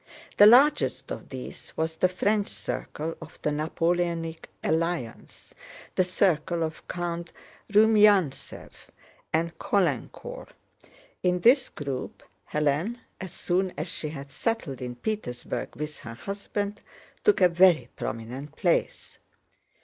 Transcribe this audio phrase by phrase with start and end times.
[0.37, 5.53] The largest of these was the French circle of the Napoleonic alliance,
[5.93, 7.31] the circle of Count
[7.71, 8.71] Rumyántsev
[9.31, 10.53] and Caulaincourt.
[11.21, 16.81] In this group Hélène, as soon as she had settled in Petersburg with her husband,
[17.23, 19.19] took a very prominent place.